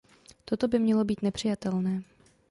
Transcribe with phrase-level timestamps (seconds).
[0.45, 2.03] Toto by mělo být nepřijatelné.